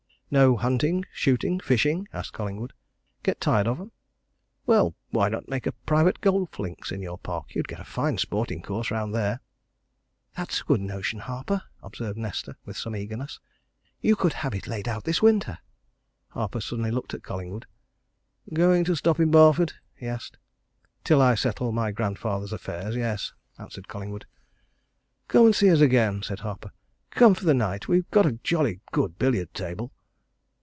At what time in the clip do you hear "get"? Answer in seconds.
3.21-3.41, 7.67-7.81